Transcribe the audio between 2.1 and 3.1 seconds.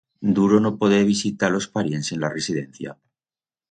en la residencia.